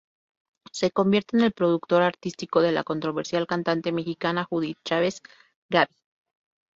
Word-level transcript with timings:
Se 0.71 0.89
convierte 0.89 1.37
en 1.37 1.43
el 1.43 1.51
Productor 1.51 2.01
Artístico 2.01 2.63
de 2.63 2.71
la 2.71 2.83
controversial 2.83 3.45
cantante 3.45 3.91
mexicana 3.91 4.45
Judith 4.49 4.79
Chávez 4.83 5.21
"Ga-Bí". 5.69 5.93